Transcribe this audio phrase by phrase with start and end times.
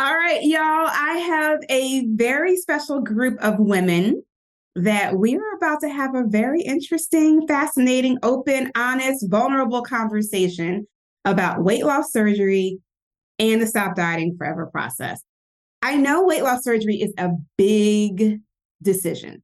[0.00, 0.88] All right, y'all.
[0.88, 4.22] I have a very special group of women
[4.74, 10.86] that we are about to have a very interesting, fascinating, open, honest, vulnerable conversation
[11.26, 12.78] about weight loss surgery
[13.38, 15.22] and the Stop Dieting Forever process.
[15.82, 18.40] I know weight loss surgery is a big
[18.80, 19.42] decision,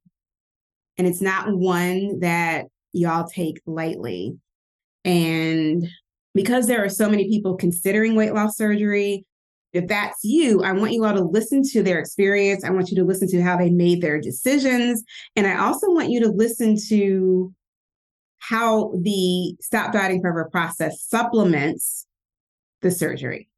[0.97, 4.39] and it's not one that y'all take lightly.
[5.05, 5.87] And
[6.33, 9.23] because there are so many people considering weight loss surgery,
[9.77, 12.63] if that's you, I want you all to listen to their experience.
[12.63, 15.03] I want you to listen to how they made their decisions.
[15.35, 17.53] And I also want you to listen to
[18.39, 22.05] how the Stop Dieting Forever process supplements
[22.81, 23.49] the surgery.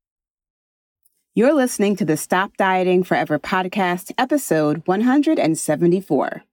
[1.35, 6.43] You're listening to the Stop Dieting Forever podcast, episode 174.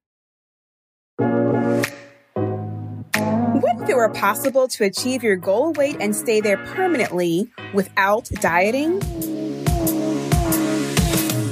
[3.58, 8.28] What if it were possible to achieve your goal weight and stay there permanently without
[8.40, 9.00] dieting?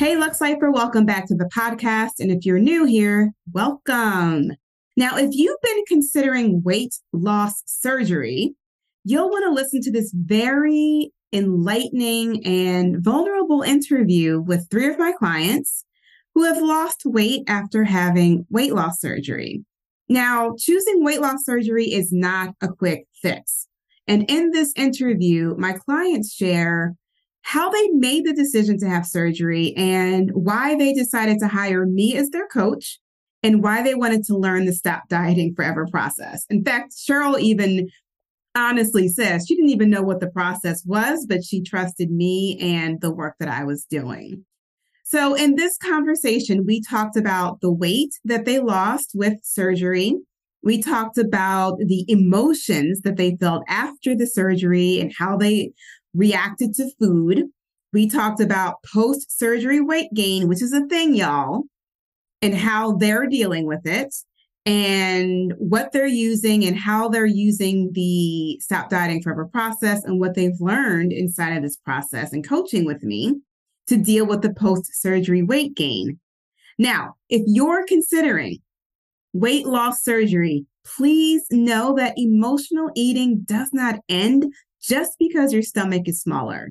[0.00, 2.20] Hey, Luxe Lifer, welcome back to the podcast.
[2.20, 4.50] And if you're new here, welcome.
[4.96, 8.54] Now, if you've been considering weight loss surgery,
[9.04, 15.12] you'll want to listen to this very enlightening and vulnerable interview with three of my
[15.12, 15.84] clients
[16.34, 19.66] who have lost weight after having weight loss surgery.
[20.08, 23.68] Now, choosing weight loss surgery is not a quick fix.
[24.08, 26.94] And in this interview, my clients share
[27.42, 32.16] how they made the decision to have surgery and why they decided to hire me
[32.16, 32.98] as their coach
[33.42, 36.44] and why they wanted to learn the Stop Dieting Forever process.
[36.50, 37.88] In fact, Cheryl even
[38.54, 43.00] honestly says she didn't even know what the process was, but she trusted me and
[43.00, 44.44] the work that I was doing.
[45.04, 50.14] So, in this conversation, we talked about the weight that they lost with surgery.
[50.62, 55.72] We talked about the emotions that they felt after the surgery and how they
[56.14, 57.44] reacted to food.
[57.92, 61.64] We talked about post surgery weight gain, which is a thing, y'all,
[62.42, 64.14] and how they're dealing with it
[64.66, 70.34] and what they're using and how they're using the Stop Dieting Forever process and what
[70.34, 73.40] they've learned inside of this process and coaching with me
[73.86, 76.20] to deal with the post surgery weight gain.
[76.78, 78.58] Now, if you're considering
[79.32, 86.02] weight loss surgery, please know that emotional eating does not end just because your stomach
[86.06, 86.70] is smaller.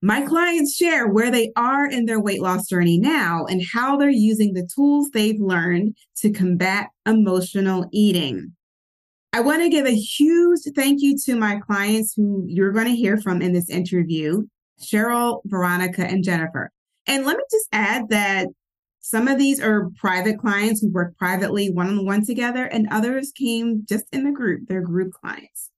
[0.00, 4.10] My clients share where they are in their weight loss journey now and how they're
[4.10, 8.52] using the tools they've learned to combat emotional eating.
[9.32, 12.94] I want to give a huge thank you to my clients who you're going to
[12.94, 14.46] hear from in this interview
[14.80, 16.70] Cheryl, Veronica, and Jennifer.
[17.06, 18.46] And let me just add that
[19.00, 23.32] some of these are private clients who work privately one on one together, and others
[23.32, 25.70] came just in the group, they're group clients.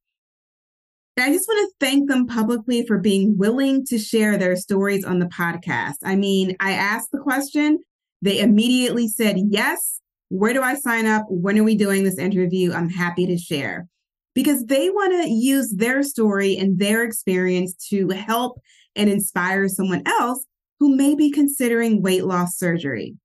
[1.18, 5.18] I just want to thank them publicly for being willing to share their stories on
[5.18, 5.96] the podcast.
[6.02, 7.78] I mean, I asked the question,
[8.22, 10.00] they immediately said yes.
[10.28, 11.26] Where do I sign up?
[11.28, 12.72] When are we doing this interview?
[12.72, 13.86] I'm happy to share
[14.34, 18.60] because they want to use their story and their experience to help
[18.94, 20.44] and inspire someone else
[20.78, 23.16] who may be considering weight loss surgery.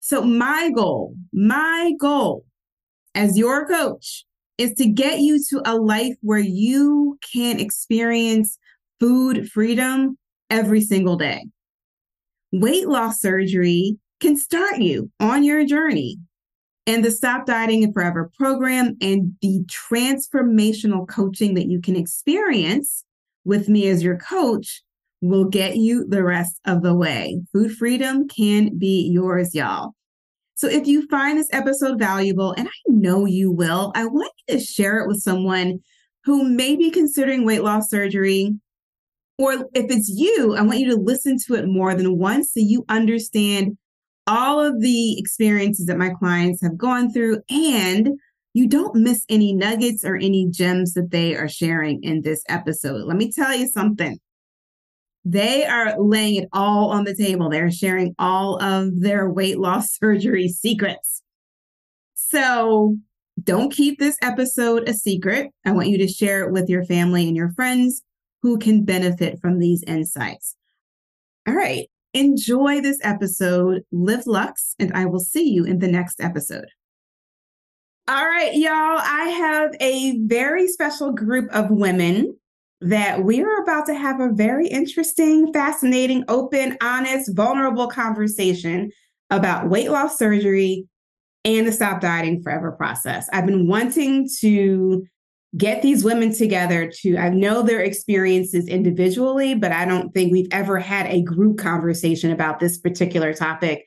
[0.00, 2.44] So, my goal, my goal
[3.14, 4.24] as your coach
[4.62, 8.58] is to get you to a life where you can experience
[9.00, 10.16] food freedom
[10.50, 11.44] every single day.
[12.52, 16.16] Weight loss surgery can start you on your journey.
[16.86, 23.04] And the Stop Dieting and Forever program and the transformational coaching that you can experience
[23.44, 24.82] with me as your coach
[25.20, 27.40] will get you the rest of the way.
[27.52, 29.94] Food freedom can be yours, y'all.
[30.62, 34.56] So if you find this episode valuable, and I know you will, I want you
[34.56, 35.80] to share it with someone
[36.22, 38.54] who may be considering weight loss surgery.
[39.38, 42.60] Or if it's you, I want you to listen to it more than once so
[42.60, 43.76] you understand
[44.28, 48.10] all of the experiences that my clients have gone through and
[48.54, 53.02] you don't miss any nuggets or any gems that they are sharing in this episode.
[53.02, 54.16] Let me tell you something.
[55.24, 57.48] They are laying it all on the table.
[57.48, 61.22] They're sharing all of their weight loss surgery secrets.
[62.14, 62.96] So
[63.42, 65.50] don't keep this episode a secret.
[65.64, 68.02] I want you to share it with your family and your friends
[68.42, 70.56] who can benefit from these insights.
[71.46, 71.88] All right.
[72.14, 73.82] Enjoy this episode.
[73.90, 76.66] Live Luxe, and I will see you in the next episode.
[78.08, 78.98] All right, y'all.
[78.98, 82.36] I have a very special group of women
[82.82, 88.90] that we are about to have a very interesting, fascinating, open, honest, vulnerable conversation
[89.30, 90.86] about weight loss surgery
[91.44, 93.28] and the Stop Dieting Forever process.
[93.32, 95.04] I've been wanting to
[95.56, 100.48] get these women together to I know their experiences individually, but I don't think we've
[100.50, 103.84] ever had a group conversation about this particular topic.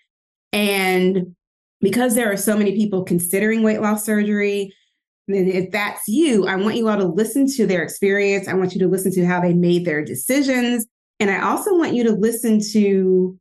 [0.53, 1.35] And
[1.81, 4.73] because there are so many people considering weight loss surgery,
[5.27, 8.47] and if that's you, I want you all to listen to their experience.
[8.47, 10.85] I want you to listen to how they made their decisions.
[11.19, 13.39] And I also want you to listen to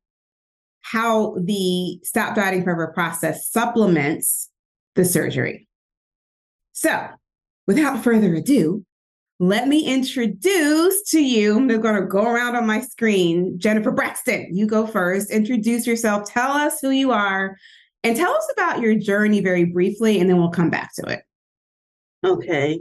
[0.81, 4.51] how the Stop Dieting Forever process supplements
[4.95, 5.67] the surgery.
[6.73, 7.09] So,
[7.67, 8.85] without further ado,
[9.41, 11.57] let me introduce to you.
[11.57, 13.59] I'm going to go around on my screen.
[13.59, 15.31] Jennifer Braxton, you go first.
[15.31, 16.31] Introduce yourself.
[16.31, 17.57] Tell us who you are
[18.05, 21.23] and tell us about your journey very briefly, and then we'll come back to it.
[22.25, 22.81] Okay.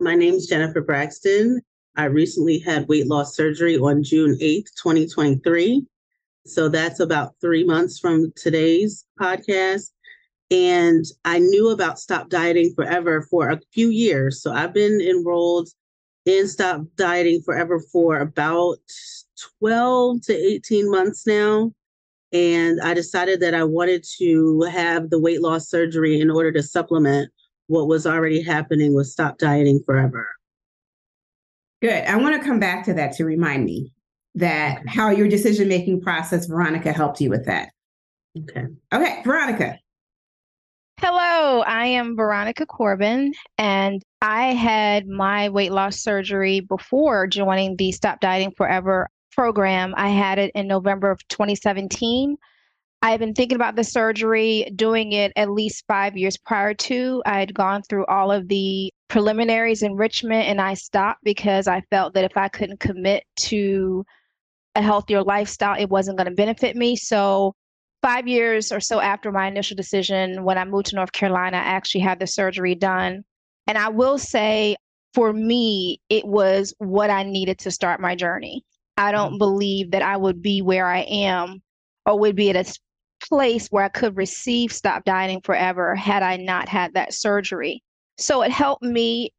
[0.00, 1.60] My name is Jennifer Braxton.
[1.96, 5.86] I recently had weight loss surgery on June 8th, 2023.
[6.44, 9.92] So that's about three months from today's podcast.
[10.50, 14.42] And I knew about Stop Dieting Forever for a few years.
[14.42, 15.68] So I've been enrolled
[16.26, 18.78] in Stop Dieting Forever for about
[19.60, 21.72] 12 to 18 months now.
[22.32, 26.62] And I decided that I wanted to have the weight loss surgery in order to
[26.62, 27.30] supplement
[27.70, 30.28] what was already happening was Stop Dieting Forever.
[31.80, 32.04] Good.
[32.04, 33.92] I want to come back to that to remind me
[34.34, 34.88] that okay.
[34.88, 37.70] how your decision making process, Veronica, helped you with that.
[38.36, 38.66] Okay.
[38.92, 39.78] Okay, Veronica.
[40.98, 47.92] Hello, I am Veronica Corbin, and I had my weight loss surgery before joining the
[47.92, 49.94] Stop Dieting Forever program.
[49.96, 52.36] I had it in November of 2017.
[53.02, 57.22] I had been thinking about the surgery, doing it at least five years prior to.
[57.24, 62.12] I had gone through all of the preliminaries, enrichment, and I stopped because I felt
[62.14, 64.04] that if I couldn't commit to
[64.74, 66.94] a healthier lifestyle, it wasn't going to benefit me.
[66.94, 67.54] So,
[68.02, 71.60] five years or so after my initial decision, when I moved to North Carolina, I
[71.60, 73.24] actually had the surgery done.
[73.66, 74.76] And I will say,
[75.14, 78.62] for me, it was what I needed to start my journey.
[78.98, 79.38] I don't mm-hmm.
[79.38, 81.62] believe that I would be where I am
[82.06, 82.74] or would be at a
[83.20, 87.82] place where I could receive Stop Dieting Forever had I not had that surgery.
[88.18, 89.32] So it helped me.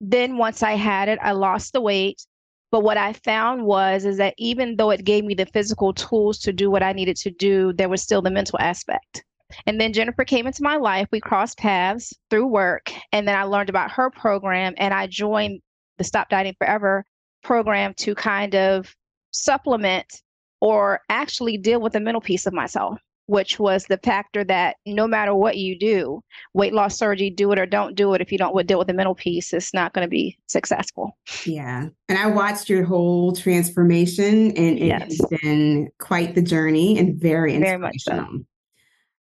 [0.00, 2.24] Then once I had it, I lost the weight.
[2.70, 6.38] But what I found was is that even though it gave me the physical tools
[6.40, 9.24] to do what I needed to do, there was still the mental aspect.
[9.66, 11.08] And then Jennifer came into my life.
[11.10, 12.92] We crossed paths through work.
[13.12, 15.60] And then I learned about her program and I joined
[15.96, 17.04] the Stop Dieting Forever
[17.42, 18.94] program to kind of
[19.30, 20.22] supplement
[20.60, 22.98] or actually deal with the mental piece of myself
[23.28, 26.22] which was the factor that no matter what you do,
[26.54, 28.94] weight loss surgery, do it or don't do it, if you don't deal with the
[28.94, 31.16] mental piece, it's not going to be successful.
[31.44, 31.88] Yeah.
[32.08, 35.02] And I watched your whole transformation, and it yes.
[35.02, 37.80] has been quite the journey and very inspirational.
[37.80, 38.44] Very much so.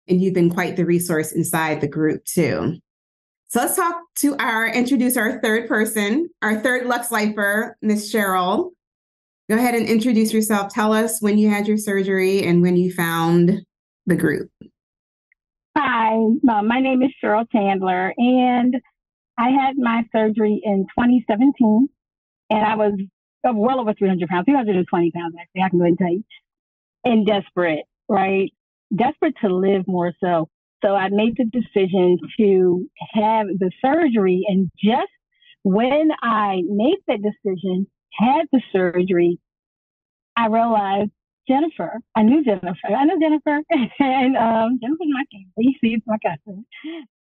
[0.07, 2.79] And you've been quite the resource inside the group, too.
[3.49, 8.69] So let's talk to our introduce our third person, our third Luxe Lifer, Miss Cheryl.
[9.49, 10.71] Go ahead and introduce yourself.
[10.71, 13.61] Tell us when you had your surgery and when you found
[14.09, 14.49] the group?
[15.77, 18.75] Hi, uh, my name is Cheryl Chandler, and
[19.37, 21.87] I had my surgery in 2017,
[22.49, 22.93] and I was
[23.45, 26.23] well over 300 pounds, 320 pounds actually, I can go and tell you,
[27.05, 28.51] and desperate, right?
[28.93, 30.49] Desperate to live more so.
[30.83, 35.11] So I made the decision to have the surgery, and just
[35.63, 39.39] when I made that decision, had the surgery,
[40.35, 41.11] I realized
[41.49, 41.99] Jennifer.
[42.15, 42.87] I knew Jennifer.
[42.87, 43.61] I know Jennifer,
[43.99, 45.73] and um, Jennifer's my cousin.
[45.83, 46.65] She's my cousin.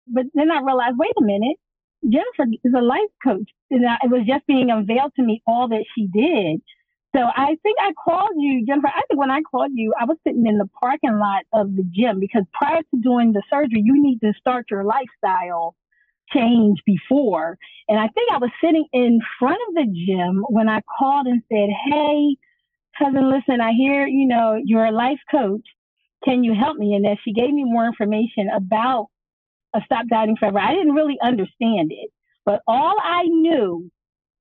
[0.07, 1.57] But then I realized, wait a minute,
[2.03, 3.49] Jennifer is a life coach.
[3.71, 6.61] And it was just being unveiled to me all that she did.
[7.15, 8.87] So I think I called you, Jennifer.
[8.87, 11.83] I think when I called you, I was sitting in the parking lot of the
[11.93, 15.75] gym because prior to doing the surgery, you need to start your lifestyle
[16.33, 17.57] change before.
[17.87, 21.43] And I think I was sitting in front of the gym when I called and
[21.51, 22.35] said, Hey,
[22.97, 25.65] cousin, listen, I hear, you know, you're a life coach.
[26.23, 26.93] Can you help me?
[26.93, 29.07] And then she gave me more information about
[29.75, 30.59] a Stop Dieting Forever.
[30.59, 32.12] I didn't really understand it,
[32.45, 33.91] but all I knew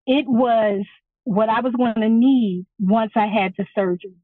[0.07, 0.85] it was
[1.25, 4.17] what I was going to need once I had the surgery.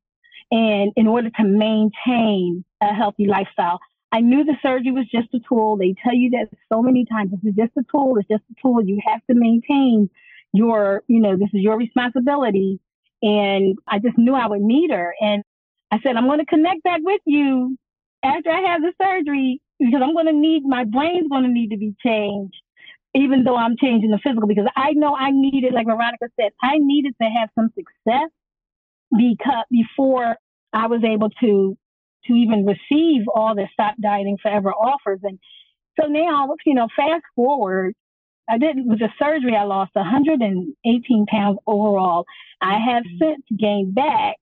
[0.51, 3.81] And in order to maintain a healthy lifestyle,
[4.13, 5.77] I knew the surgery was just a tool.
[5.77, 7.31] They tell you that so many times.
[7.31, 8.17] This is just a tool.
[8.17, 8.83] It's just a tool.
[8.83, 10.09] You have to maintain
[10.55, 12.81] your, you know, this is your responsibility
[13.23, 15.15] and I just knew I would need her.
[15.21, 15.43] And
[15.91, 17.77] I said, I'm going to connect back with you
[18.23, 21.71] after I have the surgery because I'm going to need, my brain's going to need
[21.71, 22.57] to be changed,
[23.15, 26.79] even though I'm changing the physical, because I know I needed, like Veronica said, I
[26.79, 28.31] needed to have some success
[29.17, 30.37] because before
[30.73, 31.77] I was able to
[32.27, 35.21] to even receive all the Stop Dieting Forever offers.
[35.23, 35.39] And
[35.99, 37.95] so now, you know, fast forward,
[38.49, 42.25] I did with the surgery, I lost 118 pounds overall.
[42.61, 43.19] I have mm-hmm.
[43.21, 44.37] since gained back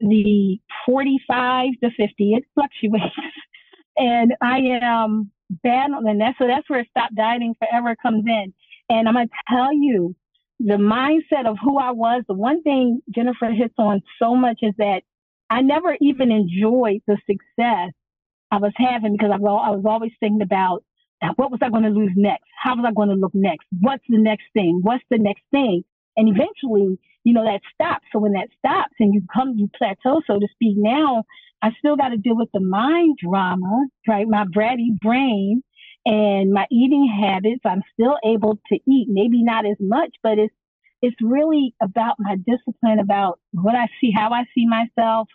[0.00, 2.34] the 45 to 50.
[2.34, 3.14] It fluctuates.
[3.96, 5.30] and I am
[5.62, 6.34] battling that.
[6.38, 8.52] So that's where Stop Dieting Forever comes in.
[8.88, 10.14] And I'm going to tell you,
[10.58, 14.74] the mindset of who I was, the one thing Jennifer hits on so much is
[14.78, 15.02] that
[15.50, 17.92] I never even enjoyed the success
[18.50, 20.84] I was having because I was always thinking about
[21.36, 22.44] what was I going to lose next?
[22.62, 23.66] How was I going to look next?
[23.80, 24.80] What's the next thing?
[24.82, 25.84] What's the next thing?
[26.16, 28.04] And eventually, you know, that stops.
[28.12, 31.24] So when that stops and you come, you plateau, so to speak, now
[31.62, 34.26] I still got to deal with the mind drama, right?
[34.28, 35.62] My bratty brain
[36.04, 37.60] and my eating habits.
[37.64, 40.54] I'm still able to eat, maybe not as much, but it's,
[41.00, 45.28] it's really about my discipline, about what I see, how I see myself,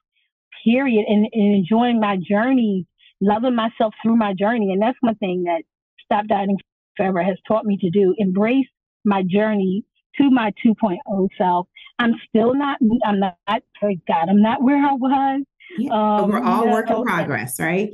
[0.64, 2.86] period, and, and enjoying my journey,
[3.22, 4.72] loving myself through my journey.
[4.72, 5.64] And that's one thing that
[6.08, 6.58] Stop Dieting
[6.96, 8.16] Forever has taught me to do.
[8.18, 8.66] Embrace
[9.06, 9.84] my journey
[10.18, 11.68] to my 2.0 self.
[12.00, 15.44] I'm still not, I'm not, God, I'm not where I was.
[15.78, 17.90] Yeah, um, we're all work in progress, right?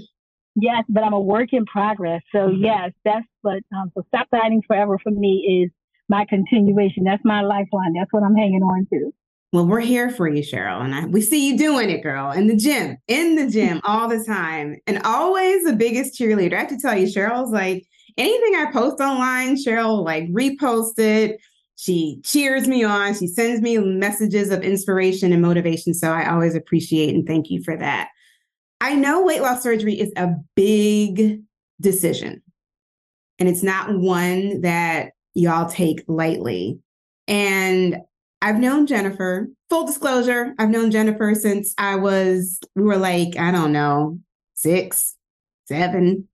[0.55, 2.21] Yes, but I'm a work in progress.
[2.31, 2.63] So mm-hmm.
[2.63, 5.71] yes, that's what, um, so Stop Dieting Forever for me is
[6.09, 7.03] my continuation.
[7.03, 7.93] That's my lifeline.
[7.97, 9.11] That's what I'm hanging on to.
[9.51, 10.83] Well, we're here for you, Cheryl.
[10.83, 14.07] And I, we see you doing it, girl, in the gym, in the gym all
[14.07, 14.77] the time.
[14.87, 16.55] And always the biggest cheerleader.
[16.55, 17.85] I have to tell you, Cheryl's like,
[18.17, 21.39] anything I post online, Cheryl like repost it.
[21.75, 23.13] She cheers me on.
[23.15, 25.93] She sends me messages of inspiration and motivation.
[25.93, 28.09] So I always appreciate and thank you for that.
[28.79, 31.41] I know weight loss surgery is a big
[31.79, 32.41] decision,
[33.39, 36.79] and it's not one that y'all take lightly.
[37.27, 37.97] And
[38.41, 43.51] I've known Jennifer, full disclosure, I've known Jennifer since I was, we were like, I
[43.51, 44.19] don't know,
[44.53, 45.15] six,
[45.65, 46.27] seven,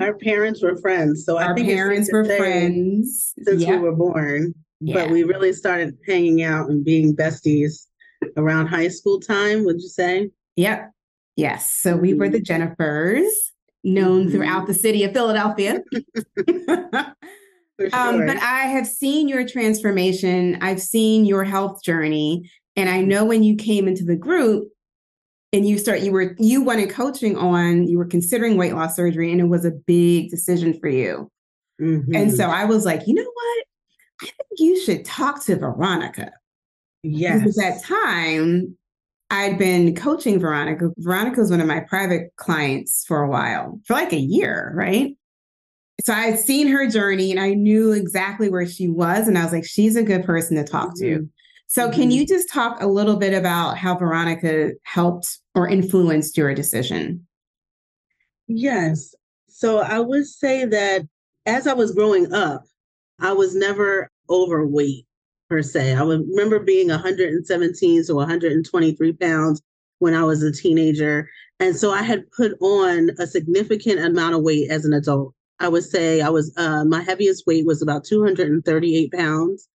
[0.00, 4.54] our parents were friends, so our I think parents were friends since we were born.
[4.80, 4.94] Yeah.
[4.94, 7.86] But we really started hanging out and being besties
[8.36, 9.64] around high school time.
[9.64, 10.30] Would you say?
[10.56, 10.90] Yep.
[11.36, 11.72] Yes.
[11.72, 12.02] So mm-hmm.
[12.02, 12.82] we were the mm-hmm.
[12.82, 13.30] Jennifers,
[13.82, 14.32] known mm-hmm.
[14.32, 15.80] throughout the city of Philadelphia.
[17.80, 17.88] Sure.
[17.92, 20.58] um, but I have seen your transformation.
[20.60, 22.48] I've seen your health journey.
[22.76, 24.68] And I know when you came into the group,
[25.54, 29.30] and you start you were you wanted coaching on you were considering weight loss surgery
[29.30, 31.30] and it was a big decision for you.
[31.80, 32.14] Mm-hmm.
[32.14, 33.64] and so i was like you know what?
[34.22, 36.30] I think you should talk to veronica.
[37.02, 38.76] Yes because at that time
[39.30, 40.90] i'd been coaching veronica.
[40.98, 45.16] Veronica was one of my private clients for a while for like a year right?
[46.04, 49.44] So i had seen her journey and i knew exactly where she was and i
[49.44, 51.24] was like she's a good person to talk mm-hmm.
[51.74, 52.00] So, mm-hmm.
[52.00, 57.26] can you just talk a little bit about how Veronica helped or influenced your decision?
[58.46, 59.12] Yes.
[59.48, 61.02] So, I would say that
[61.46, 62.62] as I was growing up,
[63.20, 65.04] I was never overweight
[65.50, 65.94] per se.
[65.94, 69.60] I remember being 117 to 123 pounds
[69.98, 71.28] when I was a teenager.
[71.58, 75.34] And so I had put on a significant amount of weight as an adult.
[75.58, 79.68] I would say I was, uh, my heaviest weight was about 238 pounds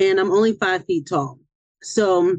[0.00, 1.38] and I'm only five feet tall.
[1.82, 2.36] So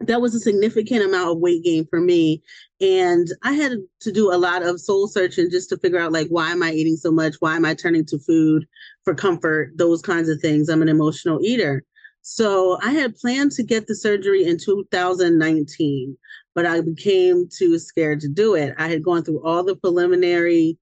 [0.00, 2.42] that was a significant amount of weight gain for me.
[2.80, 6.28] And I had to do a lot of soul searching just to figure out like,
[6.28, 7.36] why am I eating so much?
[7.40, 8.66] Why am I turning to food
[9.04, 9.72] for comfort?
[9.76, 10.68] Those kinds of things.
[10.68, 11.82] I'm an emotional eater.
[12.22, 16.18] So I had planned to get the surgery in 2019,
[16.54, 18.74] but I became too scared to do it.
[18.78, 20.76] I had gone through all the preliminary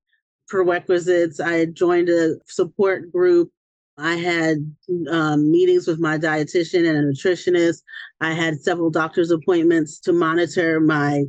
[0.48, 1.40] prerequisites.
[1.40, 3.50] I had joined a support group
[3.96, 4.74] I had
[5.10, 7.82] um, meetings with my dietitian and a nutritionist.
[8.20, 11.24] I had several doctor's appointments to monitor my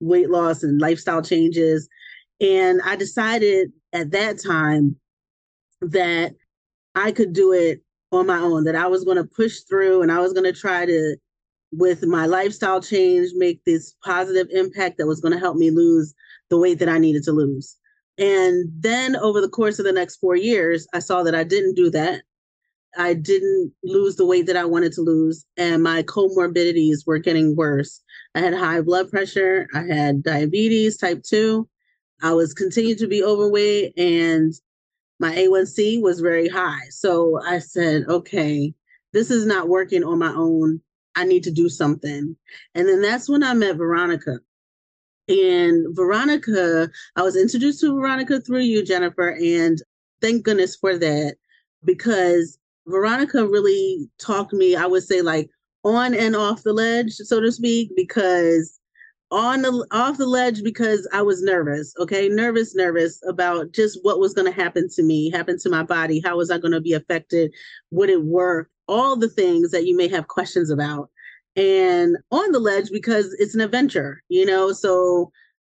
[0.00, 1.88] weight loss and lifestyle changes.
[2.40, 4.96] And I decided at that time
[5.80, 6.34] that
[6.94, 7.82] I could do it
[8.12, 10.58] on my own, that I was going to push through and I was going to
[10.58, 11.16] try to,
[11.72, 16.14] with my lifestyle change, make this positive impact that was going to help me lose
[16.50, 17.76] the weight that I needed to lose.
[18.20, 21.74] And then over the course of the next four years, I saw that I didn't
[21.74, 22.22] do that.
[22.96, 27.56] I didn't lose the weight that I wanted to lose, and my comorbidities were getting
[27.56, 28.02] worse.
[28.34, 31.68] I had high blood pressure, I had diabetes type 2.
[32.22, 34.52] I was continued to be overweight, and
[35.20, 36.88] my A1C was very high.
[36.90, 38.74] So I said, okay,
[39.12, 40.80] this is not working on my own.
[41.14, 42.36] I need to do something.
[42.74, 44.40] And then that's when I met Veronica.
[45.28, 49.80] And Veronica, I was introduced to Veronica through you, Jennifer, and
[50.20, 51.36] thank goodness for that
[51.84, 55.50] because Veronica really talked me, I would say, like
[55.84, 58.78] on and off the ledge, so to speak, because
[59.30, 62.28] on the off the ledge because I was nervous, okay?
[62.28, 66.20] Nervous, nervous about just what was going to happen to me, happen to my body,
[66.24, 67.52] how was I going to be affected,
[67.90, 71.10] would it work, all the things that you may have questions about.
[71.60, 74.72] And on the ledge because it's an adventure, you know?
[74.72, 75.30] So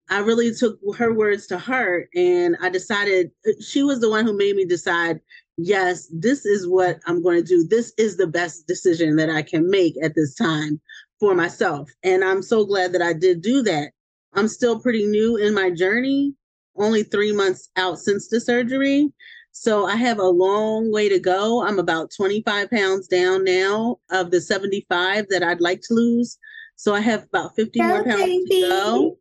[0.09, 4.25] I really took her words to heart and I decided uh, she was the one
[4.25, 5.21] who made me decide
[5.57, 7.67] yes, this is what I'm going to do.
[7.67, 10.81] This is the best decision that I can make at this time
[11.19, 11.91] for myself.
[12.03, 13.91] And I'm so glad that I did do that.
[14.35, 16.35] I'm still pretty new in my journey,
[16.77, 19.13] only three months out since the surgery.
[19.53, 21.65] So I have a long way to go.
[21.65, 26.39] I'm about 25 pounds down now of the 75 that I'd like to lose.
[26.77, 29.19] So I have about 50 go more pounds to go.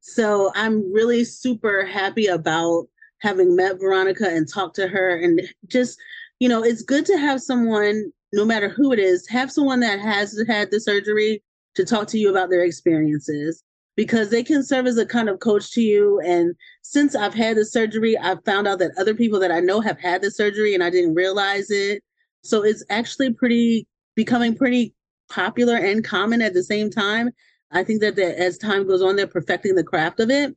[0.00, 2.86] So I'm really super happy about
[3.20, 5.98] having met Veronica and talked to her and just,
[6.40, 10.00] you know, it's good to have someone, no matter who it is, have someone that
[10.00, 11.42] has had the surgery
[11.74, 13.62] to talk to you about their experiences
[13.96, 16.20] because they can serve as a kind of coach to you.
[16.20, 19.80] And since I've had the surgery, I've found out that other people that I know
[19.80, 22.02] have had the surgery and I didn't realize it.
[22.42, 24.94] So it's actually pretty becoming pretty
[25.28, 27.30] popular and common at the same time.
[27.72, 30.54] I think that the, as time goes on, they're perfecting the craft of it.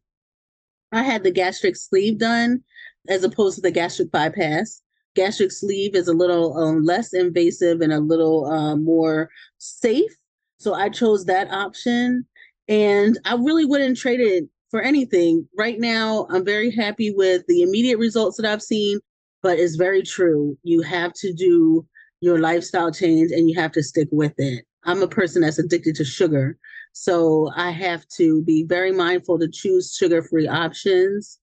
[0.91, 2.63] I had the gastric sleeve done
[3.07, 4.81] as opposed to the gastric bypass.
[5.15, 10.11] Gastric sleeve is a little um, less invasive and a little uh, more safe.
[10.59, 12.25] So I chose that option.
[12.69, 15.47] And I really wouldn't trade it for anything.
[15.57, 18.99] Right now, I'm very happy with the immediate results that I've seen,
[19.41, 20.55] but it's very true.
[20.63, 21.85] You have to do
[22.21, 24.65] your lifestyle change and you have to stick with it.
[24.83, 26.57] I'm a person that's addicted to sugar.
[26.93, 31.39] So I have to be very mindful to choose sugar free options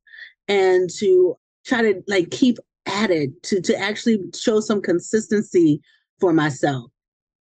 [0.48, 1.36] and to
[1.66, 5.80] try to like keep at it to, to actually show some consistency
[6.20, 6.90] for myself.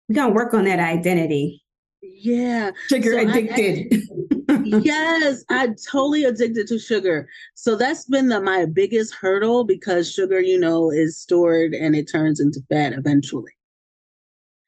[0.07, 1.60] We're going to work on that identity.
[2.01, 2.71] Yeah.
[2.87, 4.03] Sugar so addicted.
[4.49, 7.27] I, yes, I'm totally addicted to sugar.
[7.55, 12.09] So that's been the, my biggest hurdle because sugar, you know, is stored and it
[12.11, 13.51] turns into fat eventually.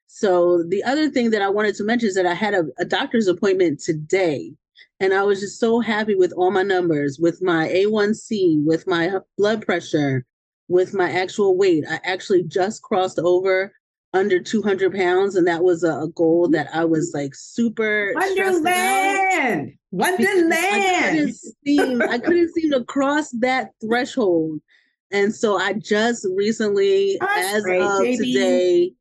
[0.06, 2.84] So the other thing that I wanted to mention is that I had a, a
[2.84, 4.52] doctor's appointment today
[5.00, 9.18] and I was just so happy with all my numbers, with my A1C, with my
[9.36, 10.24] blood pressure,
[10.68, 11.84] with my actual weight.
[11.90, 13.72] I actually just crossed over
[14.14, 19.72] under 200 pounds, and that was a, a goal that I was like super Wonderland,
[19.90, 20.54] Wonderland.
[20.54, 21.34] I couldn't,
[21.66, 24.60] seem, I couldn't seem to cross that threshold,
[25.10, 28.16] and so I just recently, That's as great, of JB.
[28.18, 28.92] today,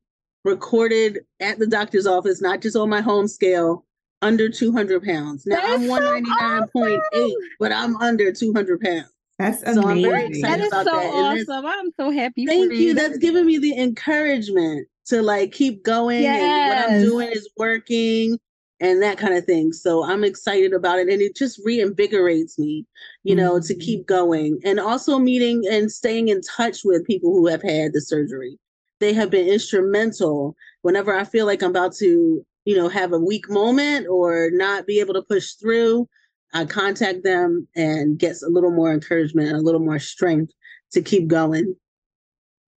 [0.44, 3.86] recorded at the doctor's office, not just on my home scale,
[4.24, 5.46] under 200 pounds.
[5.46, 7.32] Now That's I'm 199.8, so awesome.
[7.60, 9.10] but I'm under 200 pounds.
[9.40, 9.82] That's amazing.
[9.82, 11.14] So I'm very excited that is about so that.
[11.14, 11.66] awesome.
[11.66, 12.46] I'm so happy.
[12.46, 12.78] Thank you.
[12.80, 12.94] you.
[12.94, 16.42] That's giving me the encouragement to like keep going yes.
[16.42, 18.40] and what I'm doing is working
[18.80, 19.72] and that kind of thing.
[19.72, 21.08] So I'm excited about it.
[21.08, 22.86] And it just reinvigorates me,
[23.24, 23.66] you know, mm-hmm.
[23.66, 24.60] to keep going.
[24.66, 28.58] And also meeting and staying in touch with people who have had the surgery
[29.04, 33.20] they have been instrumental whenever I feel like I'm about to, you know, have a
[33.20, 36.08] weak moment or not be able to push through.
[36.54, 40.54] I contact them and get a little more encouragement and a little more strength
[40.94, 41.76] to keep going.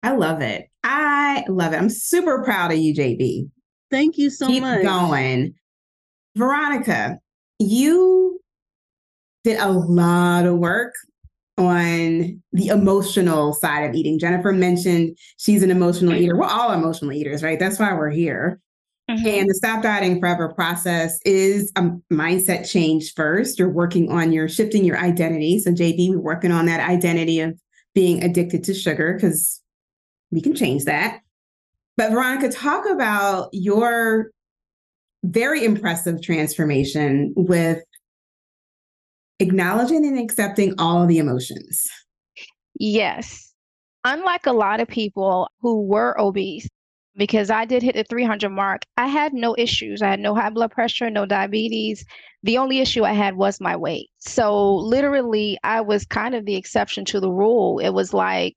[0.04, 0.68] I love it.
[0.82, 1.76] I love it.
[1.76, 3.48] I'm super proud of you, JB.
[3.90, 4.80] Thank you so keep much.
[4.80, 5.54] Keep going.
[6.36, 7.18] Veronica,
[7.58, 8.38] you
[9.44, 10.92] did a lot of work
[11.56, 14.18] on the emotional side of eating.
[14.18, 16.36] Jennifer mentioned she's an emotional eater.
[16.36, 17.58] We're all emotional eaters, right?
[17.58, 18.60] That's why we're here.
[19.10, 19.26] Mm-hmm.
[19.26, 23.58] And the Stop Dieting Forever process is a mindset change first.
[23.58, 25.60] You're working on your shifting your identity.
[25.60, 27.58] So, JB, we're working on that identity of
[27.94, 29.60] being addicted to sugar because
[30.30, 31.20] we can change that.
[31.96, 34.30] But, Veronica, talk about your
[35.24, 37.82] very impressive transformation with
[39.40, 41.86] acknowledging and accepting all of the emotions.
[42.78, 43.52] Yes.
[44.04, 46.68] Unlike a lot of people who were obese,
[47.16, 50.02] because I did hit the 300 mark, I had no issues.
[50.02, 52.04] I had no high blood pressure, no diabetes.
[52.42, 54.10] The only issue I had was my weight.
[54.18, 57.78] So, literally, I was kind of the exception to the rule.
[57.78, 58.56] It was like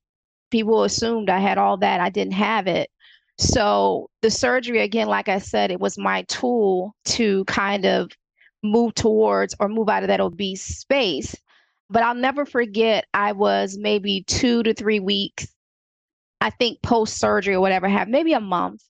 [0.50, 2.90] people assumed I had all that, I didn't have it.
[3.38, 8.10] So, the surgery, again, like I said, it was my tool to kind of
[8.64, 11.36] move towards or move out of that obese space.
[11.90, 15.46] But I'll never forget, I was maybe two to three weeks,
[16.40, 18.82] I think post surgery or whatever, have maybe a month.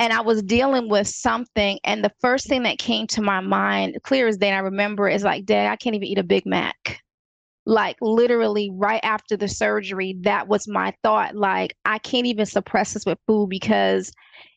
[0.00, 1.78] and I was dealing with something.
[1.84, 5.22] And the first thing that came to my mind, clear as day, I remember, is
[5.22, 7.02] like, Dad, I can't even eat a Big Mac.
[7.66, 11.36] Like literally right after the surgery, that was my thought.
[11.36, 14.12] Like, I can't even suppress this with food because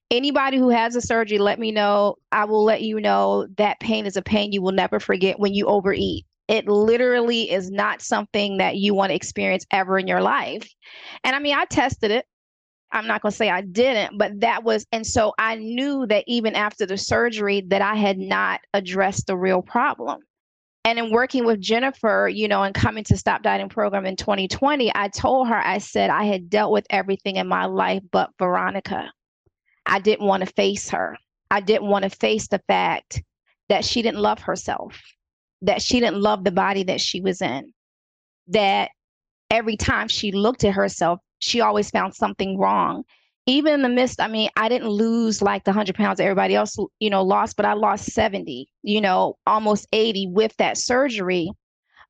[0.10, 2.16] anybody who has a surgery, let me know.
[2.32, 5.54] I will let you know that pain is a pain you will never forget when
[5.54, 6.26] you overeat.
[6.48, 10.70] It literally is not something that you want to experience ever in your life.
[11.24, 12.26] And I mean, I tested it.
[12.92, 16.26] I'm not going to say I didn't, but that was, and so I knew that
[16.28, 20.22] even after the surgery, that I had not addressed the real problem.
[20.86, 24.91] And in working with Jennifer, you know, and coming to Stop Dieting program in 2020,
[24.93, 29.10] I told her, I said, I had dealt with everything in my life but Veronica.
[29.86, 31.17] I didn't want to face her.
[31.50, 33.22] I didn't want to face the fact
[33.69, 35.00] that she didn't love herself,
[35.62, 37.72] that she didn't love the body that she was in,
[38.48, 38.91] that
[39.50, 43.04] every time she looked at herself, she always found something wrong.
[43.45, 46.77] Even in the midst, I mean, I didn't lose like the 100 pounds everybody else,
[46.99, 51.51] you know, lost, but I lost 70, you know, almost 80 with that surgery.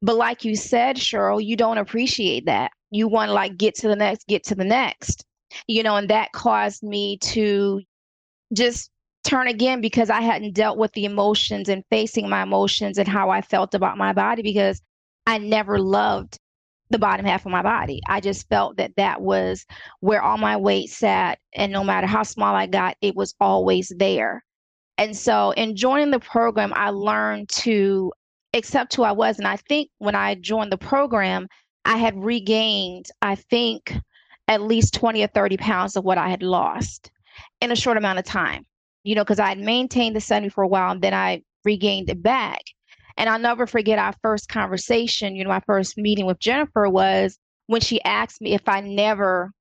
[0.02, 2.72] But like you said, Cheryl, you don't appreciate that.
[2.92, 5.26] You want to like get to the next, get to the next,
[5.68, 7.82] you know, and that caused me to
[8.54, 8.92] just
[9.24, 13.30] turn again because I hadn't dealt with the emotions and facing my emotions and how
[13.30, 14.82] I felt about my body because
[15.26, 16.38] I never loved
[16.94, 18.00] the bottom half of my body.
[18.08, 19.66] I just felt that that was
[20.00, 21.40] where all my weight sat.
[21.54, 24.44] And no matter how small I got, it was always there.
[24.98, 28.14] And so, in joining the program, I learned to
[28.54, 29.40] accept who I was.
[29.40, 31.48] And I think when I joined the program,
[31.84, 33.94] I had regained, I think,
[34.48, 37.12] at least 20 or 30 pounds of what I had lost
[37.60, 38.66] in a short amount of time,
[39.04, 42.10] you know, because I had maintained the 70 for a while and then I regained
[42.10, 42.62] it back.
[43.18, 47.38] And I'll never forget our first conversation, you know, my first meeting with Jennifer was
[47.68, 49.52] when she asked me if I never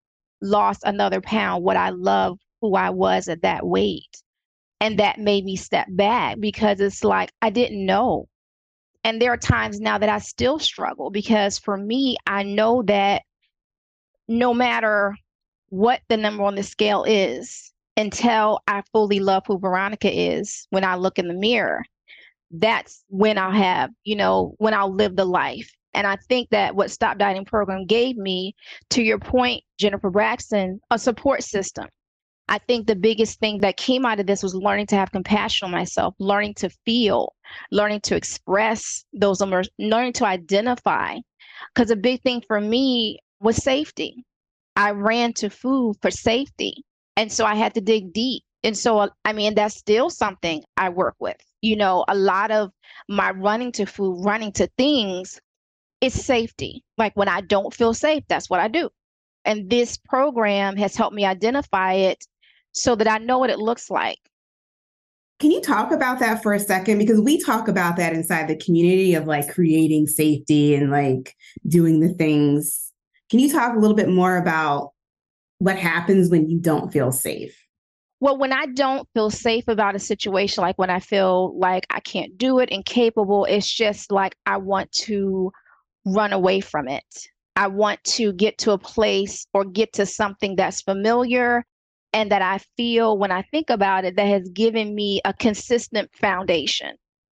[0.41, 4.23] lost another pound, would I love who I was at that weight?
[4.81, 8.29] And that made me step back because it's like I didn't know.
[9.05, 13.23] And there are times now that I still struggle because for me, I know that
[14.29, 15.15] no matter
[15.69, 20.85] what the number on the scale is, until I fully love who Veronica is when
[20.85, 21.85] I look in the mirror,
[22.53, 25.71] that's when I'll have, you know, when I'll live the life.
[25.95, 28.55] And I think that what Stop Dieting program gave me,
[28.91, 31.87] to your point, Jennifer Braxton, a support system.
[32.49, 35.67] I think the biggest thing that came out of this was learning to have compassion
[35.67, 37.35] on myself, learning to feel,
[37.71, 41.19] learning to express those emotions, learning to identify.
[41.75, 44.25] Because a big thing for me was safety.
[44.77, 46.85] I ran to food for safety.
[47.17, 48.43] And so I had to dig deep.
[48.65, 52.73] And so, I mean, that's still something I work with you know, a lot of
[53.09, 55.41] my running to food, running to things
[56.01, 56.85] is safety.
[56.99, 58.91] Like when I don't feel safe, that's what I do.
[59.45, 62.27] And this program has helped me identify it
[62.73, 64.19] so that I know what it looks like.
[65.39, 66.99] Can you talk about that for a second?
[66.99, 71.35] Because we talk about that inside the community of like creating safety and like
[71.67, 72.93] doing the things.
[73.31, 74.93] Can you talk a little bit more about
[75.59, 77.62] what happens when you don't feel safe?
[78.23, 81.99] Well, when I don't feel safe about a situation, like when I feel like I
[81.99, 85.51] can't do it, incapable, it's just like I want to
[86.07, 87.03] run away from it.
[87.57, 91.67] I want to get to a place or get to something that's familiar
[92.13, 96.09] and that I feel when I think about it that has given me a consistent
[96.15, 96.93] foundation.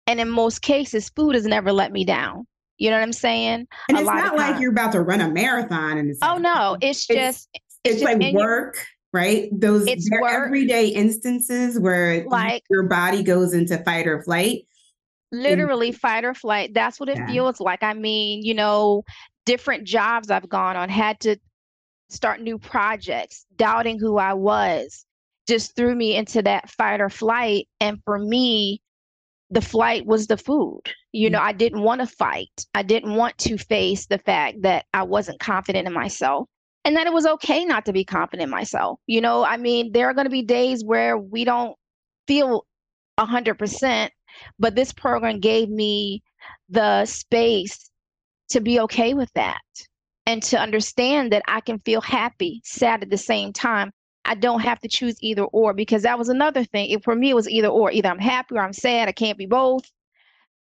[0.06, 2.46] And in most cases, food has never let me down.
[2.76, 3.66] You know what I'm saying?
[3.88, 6.76] And a it's not like you're about to run a marathon and it's Oh no,
[6.82, 8.84] it's, it's just it's, it's just, like work
[9.14, 9.48] right?
[9.53, 9.87] Those
[10.29, 14.66] everyday instances where like your body goes into fight or flight.
[15.31, 16.74] Literally and, fight or flight.
[16.74, 17.29] That's what it yeah.
[17.29, 17.85] feels like.
[17.85, 19.05] I mean, you know,
[19.46, 21.37] different jobs I've gone on, had to
[22.11, 25.07] start new projects, doubting who I was,
[25.46, 27.68] just threw me into that fight or flight.
[27.81, 28.83] And for me,
[29.50, 30.83] the flight was the food.
[31.12, 31.44] You know, mm.
[31.44, 32.66] I didn't want to fight.
[32.74, 36.48] I didn't want to face the fact that I wasn't confident in myself
[36.84, 39.00] and that it was okay not to be confident myself.
[39.06, 41.76] You know, I mean, there are going to be days where we don't
[42.26, 42.66] feel
[43.18, 44.10] 100%,
[44.58, 46.22] but this program gave me
[46.68, 47.90] the space
[48.50, 49.60] to be okay with that
[50.26, 53.92] and to understand that I can feel happy, sad at the same time.
[54.26, 56.90] I don't have to choose either or because that was another thing.
[56.90, 57.90] It, for me, it was either or.
[57.90, 59.08] Either I'm happy or I'm sad.
[59.08, 59.84] I can't be both.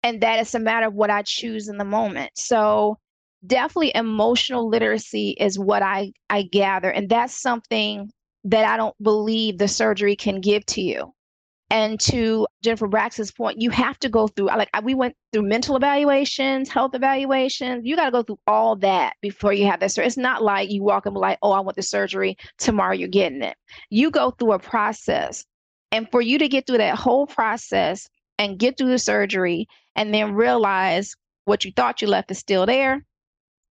[0.01, 2.31] And that is a matter of what I choose in the moment.
[2.35, 2.97] So
[3.45, 6.89] definitely emotional literacy is what I, I gather.
[6.91, 8.09] And that's something
[8.45, 11.13] that I don't believe the surgery can give to you.
[11.69, 15.75] And to Jennifer Braxton's point, you have to go through, like we went through mental
[15.75, 17.83] evaluations, health evaluations.
[17.83, 19.97] You got to go through all that before you have this.
[19.97, 23.41] It's not like you walk in like, oh, I want the surgery tomorrow, you're getting
[23.41, 23.55] it.
[23.89, 25.45] You go through a process
[25.93, 30.11] And for you to get through that whole process and get through the surgery and
[30.11, 33.05] then realize what you thought you left is still there,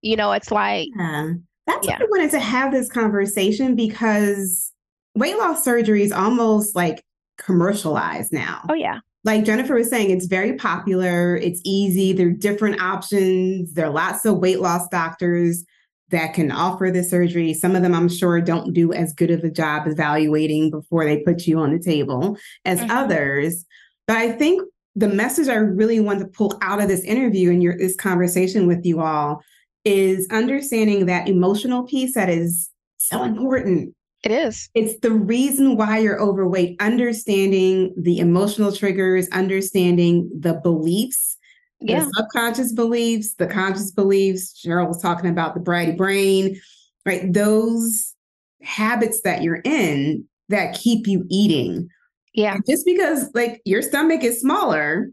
[0.03, 0.89] you know, it's like.
[0.97, 1.33] Yeah.
[1.67, 1.99] That's yeah.
[1.99, 4.73] why I wanted to have this conversation because
[5.15, 7.05] weight loss surgery is almost like
[7.39, 8.63] commercialized now.
[8.69, 8.99] Oh, yeah.
[9.25, 13.93] Like Jennifer was saying, it's very popular, it's easy, there are different options, there are
[13.93, 15.65] lots of weight loss doctors
[16.11, 17.55] that can offer the surgery.
[17.55, 21.21] Some of them, I'm sure, don't do as good of a job evaluating before they
[21.21, 22.91] put you on the table as mm-hmm.
[22.91, 23.65] others.
[24.09, 24.63] But I think
[24.97, 28.67] the message I really want to pull out of this interview and your this conversation
[28.67, 29.43] with you all
[29.85, 33.95] is understanding that emotional piece that is so important.
[34.25, 34.71] It is.
[34.75, 41.37] It's the reason why you're overweight, understanding the emotional triggers, understanding the beliefs
[41.85, 42.05] yeah.
[42.05, 44.61] the subconscious beliefs, the conscious beliefs.
[44.65, 46.61] Cheryl was talking about the bratty brain,
[47.05, 47.33] right?
[47.33, 48.15] Those
[48.63, 51.89] habits that you're in that keep you eating.
[52.35, 52.59] Yeah.
[52.67, 55.11] Just because like your stomach is smaller.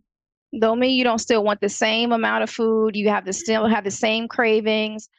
[0.57, 2.95] Don't mean you don't still want the same amount of food.
[2.95, 5.09] You have to still have the same cravings.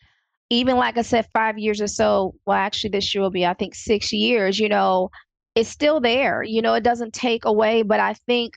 [0.50, 3.54] Even like I said, five years or so, well, actually this year will be, I
[3.54, 5.10] think, six years, you know,
[5.54, 6.42] it's still there.
[6.42, 8.54] You know, it doesn't take away, but I think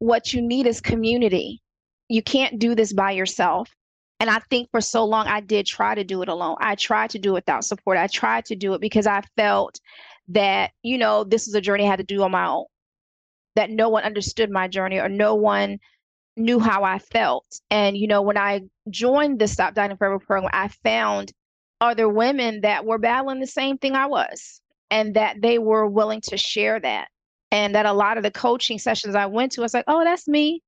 [0.00, 1.60] what you need is community
[2.08, 3.70] you can't do this by yourself.
[4.20, 6.56] And I think for so long, I did try to do it alone.
[6.60, 7.98] I tried to do it without support.
[7.98, 9.78] I tried to do it because I felt
[10.28, 12.64] that, you know, this is a journey I had to do on my own,
[13.58, 15.78] that no one understood my journey or no one
[16.36, 17.44] knew how I felt.
[17.70, 21.32] And, you know, when I joined the Stop Dieting Forever program, I found
[21.80, 26.20] other women that were battling the same thing I was and that they were willing
[26.28, 27.08] to share that.
[27.50, 30.04] And that a lot of the coaching sessions I went to, I was like, oh,
[30.04, 30.62] that's me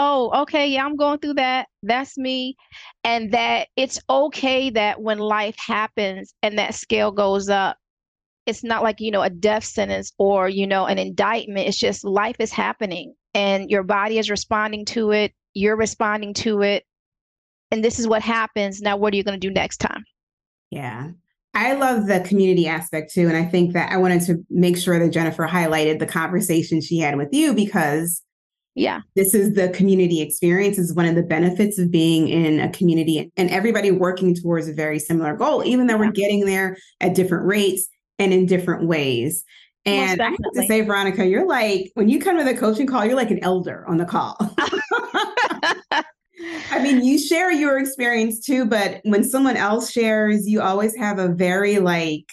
[0.00, 1.68] oh, okay, yeah, I'm going through that.
[1.82, 2.56] That's me.
[3.04, 7.76] And that it's okay that when life happens and that scale goes up,
[8.46, 11.68] it's not like, you know, a death sentence or, you know, an indictment.
[11.68, 15.32] It's just life is happening and your body is responding to it.
[15.54, 16.84] You're responding to it.
[17.70, 18.80] And this is what happens.
[18.80, 20.04] Now, what are you going to do next time?
[20.70, 21.10] Yeah.
[21.54, 23.28] I love the community aspect too.
[23.28, 26.98] And I think that I wanted to make sure that Jennifer highlighted the conversation she
[26.98, 28.22] had with you because
[28.76, 29.00] yeah.
[29.16, 33.30] This is the community experience is one of the benefits of being in a community
[33.36, 36.06] and everybody working towards a very similar goal, even though yeah.
[36.06, 37.88] we're getting there at different rates
[38.20, 39.44] and in different ways.
[39.86, 43.04] And I have to say, Veronica, you're like, when you come to the coaching call,
[43.04, 44.36] you're like an elder on the call.
[46.70, 51.18] I mean, you share your experience too, but when someone else shares, you always have
[51.18, 52.30] a very like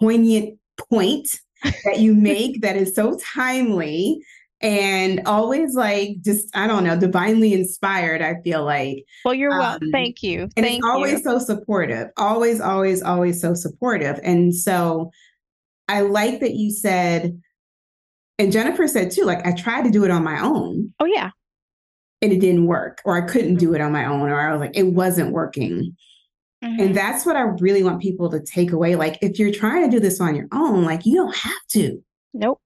[0.00, 1.40] poignant point
[1.84, 4.24] that you make that is so timely
[4.62, 8.22] and always like just I don't know, divinely inspired.
[8.22, 9.04] I feel like.
[9.24, 9.78] Well, you're um, well.
[9.90, 10.42] Thank you.
[10.56, 11.22] And Thank it's always you.
[11.22, 12.08] so supportive.
[12.16, 14.20] Always, always, always so supportive.
[14.22, 15.10] And so,
[15.88, 17.40] I like that you said,
[18.38, 19.24] and Jennifer said too.
[19.24, 20.92] Like I tried to do it on my own.
[21.00, 21.30] Oh yeah.
[22.22, 24.60] And it didn't work, or I couldn't do it on my own, or I was
[24.60, 25.96] like, it wasn't working.
[26.62, 26.80] Mm-hmm.
[26.80, 28.94] And that's what I really want people to take away.
[28.94, 32.00] Like, if you're trying to do this on your own, like you don't have to.
[32.32, 32.60] Nope.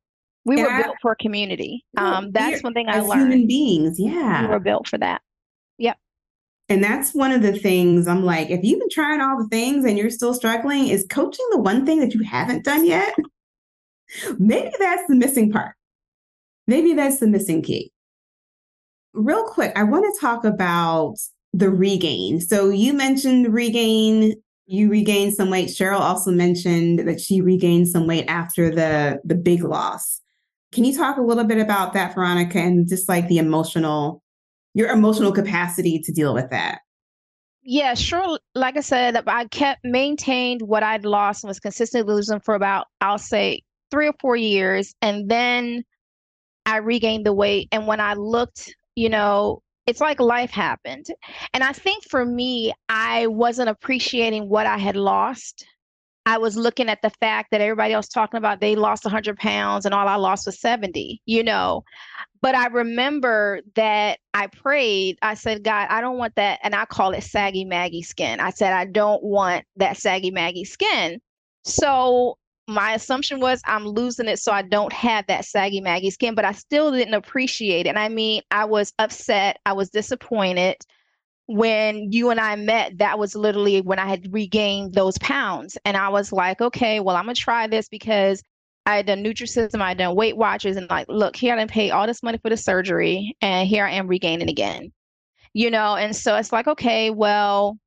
[0.46, 1.85] We and were I, built for community.
[1.98, 3.32] Um, that's one thing I learned.
[3.32, 4.42] Human beings, yeah.
[4.42, 5.20] We were built for that.
[5.78, 5.98] Yep.
[6.68, 9.85] And that's one of the things I'm like, if you've been trying all the things
[9.85, 13.12] and you're still struggling, is coaching the one thing that you haven't done yet?
[14.38, 15.74] Maybe that's the missing part.
[16.68, 17.90] Maybe that's the missing key.
[19.14, 21.16] Real quick, I want to talk about
[21.52, 22.40] the regain.
[22.40, 24.35] So you mentioned regain
[24.68, 25.68] you regained some weight.
[25.68, 30.20] Cheryl also mentioned that she regained some weight after the the big loss.
[30.72, 34.22] Can you talk a little bit about that, Veronica, and just like the emotional,
[34.74, 36.81] your emotional capacity to deal with that?
[37.62, 38.38] Yeah, sure.
[38.55, 42.87] Like I said, I kept maintained what I'd lost and was consistently losing for about,
[43.00, 44.94] I'll say, three or four years.
[45.02, 45.83] And then
[46.64, 47.68] I regained the weight.
[47.72, 51.07] And when I looked, you know, it's like life happened.
[51.55, 55.64] And I think for me, I wasn't appreciating what I had lost
[56.27, 59.87] I was looking at the fact that everybody else talking about they lost 100 pounds
[59.87, 61.85] and all I lost was 70, you know.
[62.43, 65.19] But I remember that I prayed.
[65.23, 66.59] I said, God, I don't want that.
[66.65, 68.41] And I call it saggy Maggie skin.
[68.41, 71.21] I said, I don't want that saggy Maggie skin.
[71.65, 76.35] So my assumption was I'm losing it so I don't have that saggy Maggie skin,
[76.35, 77.91] but I still didn't appreciate it.
[77.91, 79.61] And I mean, I was upset.
[79.65, 80.77] I was disappointed
[81.46, 85.78] when you and I met, that was literally when I had regained those pounds.
[85.85, 88.42] And I was like, okay, well, I'm going to try this because
[88.85, 91.70] I had done Nutrisystem, I had done Weight Watchers, and like, look, here I didn't
[91.70, 94.92] pay all this money for the surgery, and here I am regaining again.
[95.54, 97.78] You know, and so it's like, okay, well,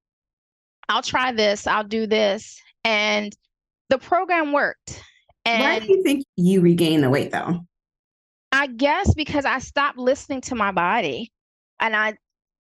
[0.89, 2.59] I'll try this, I'll do this.
[2.83, 3.33] And
[3.89, 5.01] the program worked.
[5.45, 7.61] And Why do you think you regained the weight though?
[8.51, 11.31] I guess because I stopped listening to my body
[11.79, 12.17] and I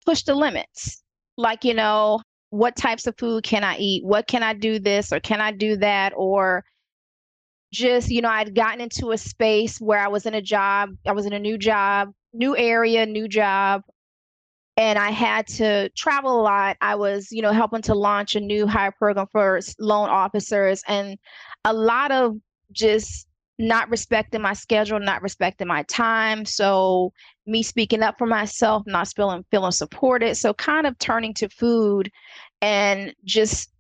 [0.05, 1.03] pushed the limits.
[1.37, 4.05] Like, you know, what types of food can I eat?
[4.05, 6.13] What can I do this or can I do that?
[6.17, 6.65] Or
[7.73, 11.13] just, you know, I'd gotten into a space where I was in a job, I
[11.13, 13.83] was in a new job, new area, new job,
[14.77, 16.77] and I had to travel a lot.
[16.81, 21.19] I was, you know, helping to launch a new hire program for loan officers and
[21.65, 22.37] a lot of
[22.73, 23.27] just
[23.59, 26.45] not respecting my schedule, not respecting my time.
[26.45, 27.13] So
[27.47, 30.37] me speaking up for myself, not feeling feeling supported.
[30.37, 32.11] So kind of turning to food
[32.61, 33.71] and just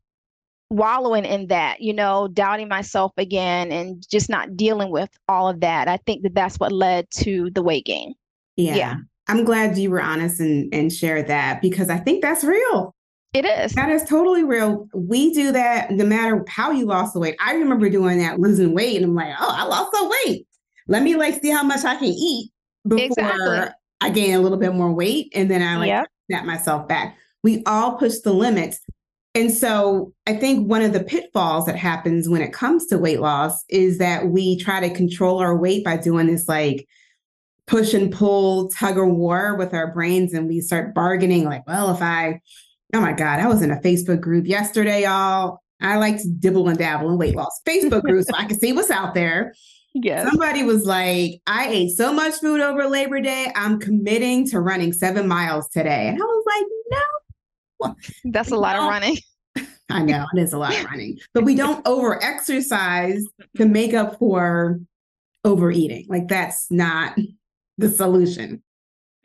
[0.70, 5.60] wallowing in that, you know, doubting myself again and just not dealing with all of
[5.60, 5.86] that.
[5.86, 8.14] I think that that's what led to the weight gain.
[8.56, 8.74] Yeah.
[8.74, 8.94] Yeah.
[9.28, 12.94] I'm glad you were honest and, and shared that because I think that's real.
[13.32, 13.72] It is.
[13.72, 14.88] That is totally real.
[14.94, 17.36] We do that no matter how you lost the weight.
[17.40, 20.46] I remember doing that, losing weight, and I'm like, oh, I lost some weight.
[20.86, 22.51] Let me like see how much I can eat
[22.86, 23.74] before Exactly.
[24.00, 25.32] I gain a little bit more weight.
[25.34, 26.06] And then I like Yep.
[26.30, 27.16] snap myself back.
[27.42, 28.80] We all push the limits.
[29.34, 33.20] And so I think one of the pitfalls that happens when it comes to weight
[33.20, 36.86] loss is that we try to control our weight by doing this like
[37.66, 41.94] push and pull tug of war with our brains and we start bargaining like, well,
[41.94, 42.40] if I
[42.94, 45.60] oh my God, I was in a Facebook group yesterday, y'all.
[45.80, 48.72] I like to dibble and dabble in weight loss Facebook groups so I can see
[48.72, 49.54] what's out there.
[49.94, 50.28] Yes.
[50.28, 54.92] Somebody was like, I ate so much food over Labor Day, I'm committing to running
[54.92, 56.08] seven miles today.
[56.08, 56.66] And I was like,
[57.82, 57.96] no,
[58.32, 59.18] That's a lot of running.
[59.90, 63.22] I know it is a lot of running, but we don't over exercise
[63.56, 64.80] to make up for
[65.44, 66.06] overeating.
[66.08, 67.18] Like that's not
[67.76, 68.62] the solution.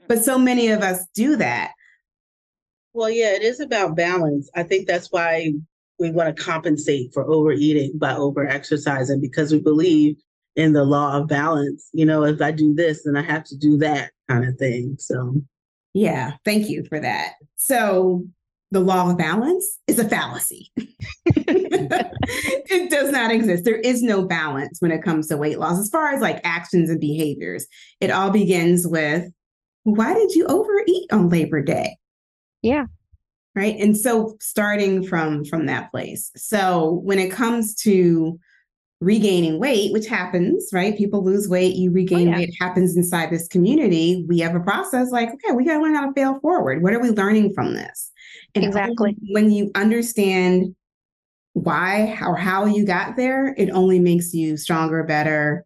[0.08, 1.72] But so many of us do that.
[2.94, 4.50] Well, yeah, it is about balance.
[4.56, 5.54] I think that's why
[6.00, 10.18] we want to compensate for overeating by over exercising because we believe
[10.58, 11.88] in the law of balance.
[11.94, 14.98] You know, if I do this, then I have to do that kind of thing.
[15.00, 15.36] So,
[15.94, 17.36] Yeah, thank you for that.
[17.56, 18.26] So,
[18.72, 20.74] the law of balance is a fallacy.
[21.26, 23.64] it does not exist.
[23.64, 26.90] There is no balance when it comes to weight loss as far as like actions
[26.90, 27.66] and behaviors.
[28.02, 29.32] It all begins with
[29.84, 31.96] why did you overeat on Labor Day?
[32.62, 32.88] Yeah.
[33.56, 33.78] Right?
[33.80, 36.30] And so starting from from that place.
[36.36, 38.38] So, when it comes to
[39.00, 40.98] regaining weight, which happens, right?
[40.98, 42.38] People lose weight, you regain Oh, yeah.
[42.38, 44.26] weight, it happens inside this community.
[44.28, 46.82] We have a process like, okay, we got to learn how to fail forward.
[46.82, 48.12] What are we learning from this?
[48.56, 49.16] And Exactly.
[49.30, 50.76] when you understand
[51.54, 55.66] why or how you got there, it only makes you stronger, better,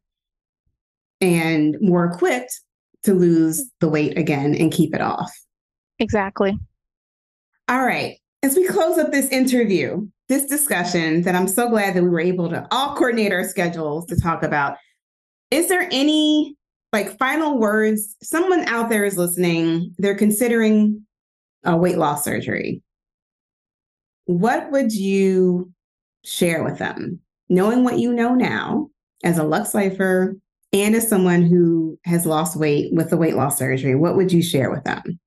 [1.22, 2.60] and more equipped
[3.04, 5.32] to lose the weight again and keep it off.
[6.00, 6.58] Exactly.
[7.70, 8.18] All right.
[8.44, 12.22] As we close up this interview, this discussion that I'm so glad that we were
[12.22, 14.78] able to all coordinate our schedules to talk about,
[15.52, 16.56] is there any
[16.94, 18.16] like final words?
[18.24, 21.06] Someone out there is listening, they're considering
[21.66, 22.82] a weight loss surgery.
[24.24, 25.70] What would you
[26.24, 27.20] share with them?
[27.50, 28.90] Knowing what you know now
[29.26, 30.38] as a Luxe Lifer
[30.72, 34.42] and as someone who has lost weight with the weight loss surgery, what would you
[34.42, 35.20] share with them?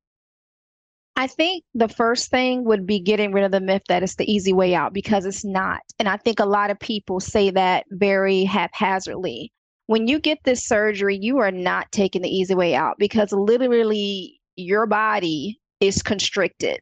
[1.17, 4.31] I think the first thing would be getting rid of the myth that it's the
[4.31, 5.81] easy way out because it's not.
[6.01, 9.53] And I think a lot of people say that very haphazardly.
[9.87, 14.41] When you get this surgery, you are not taking the easy way out because literally
[14.57, 16.81] your body is constricted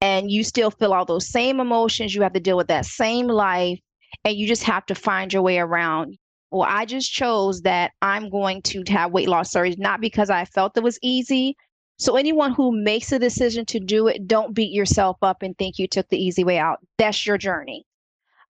[0.00, 2.14] and you still feel all those same emotions.
[2.14, 3.78] You have to deal with that same life
[4.24, 6.16] and you just have to find your way around.
[6.50, 10.46] Well, I just chose that I'm going to have weight loss surgery, not because I
[10.46, 11.56] felt it was easy,
[12.00, 15.78] so anyone who makes a decision to do it, don't beat yourself up and think
[15.78, 16.78] you took the easy way out.
[16.96, 17.84] That's your journey.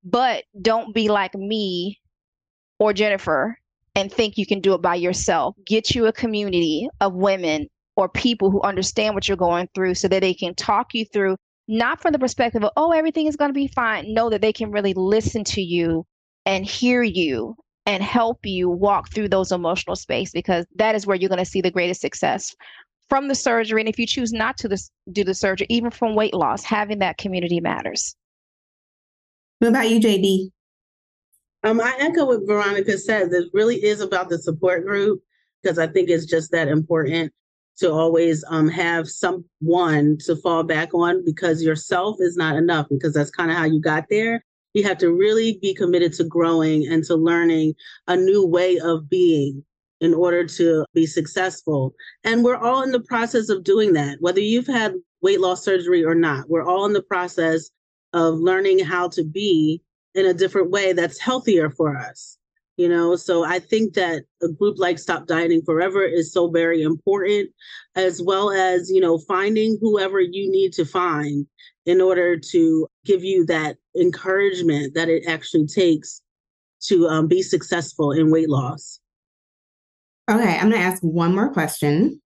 [0.04, 2.00] But don't be like me
[2.78, 3.58] or Jennifer
[3.96, 5.56] and think you can do it by yourself.
[5.66, 10.06] Get you a community of women or people who understand what you're going through so
[10.06, 11.36] that they can talk you through,
[11.66, 14.14] not from the perspective of, oh, everything is going to be fine.
[14.14, 16.06] Know that they can really listen to you
[16.46, 21.16] and hear you and help you walk through those emotional space because that is where
[21.16, 22.54] you're going to see the greatest success
[23.10, 23.82] from the surgery.
[23.82, 27.00] And if you choose not to this, do the surgery, even from weight loss, having
[27.00, 28.16] that community matters.
[29.58, 30.50] What about you, JD?
[31.62, 33.32] um, I echo what Veronica said.
[33.32, 35.22] It really is about the support group
[35.62, 37.32] because I think it's just that important
[37.78, 43.14] to always um, have someone to fall back on because yourself is not enough because
[43.14, 44.44] that's kind of how you got there.
[44.74, 47.74] You have to really be committed to growing and to learning
[48.06, 49.64] a new way of being
[50.00, 51.94] in order to be successful.
[52.24, 56.04] And we're all in the process of doing that, whether you've had weight loss surgery
[56.04, 56.48] or not.
[56.48, 57.70] We're all in the process
[58.12, 59.82] of learning how to be
[60.14, 62.38] in a different way that's healthier for us.
[62.76, 66.82] you know so i think that a group like stop dieting forever is so very
[66.82, 67.50] important
[67.94, 71.46] as well as you know finding whoever you need to find
[71.84, 76.22] in order to give you that encouragement that it actually takes
[76.80, 78.99] to um, be successful in weight loss
[80.30, 82.20] okay i'm going to ask one more question.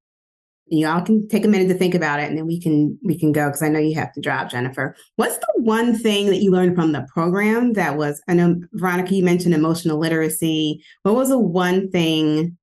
[0.66, 3.32] Y'all can take a minute to think about it and then we can we can
[3.32, 4.96] go because i know you have to drop jennifer.
[5.16, 9.14] What's the one thing that you learned from the program that was i know veronica
[9.14, 10.82] you mentioned emotional literacy.
[11.02, 12.56] What was the one thing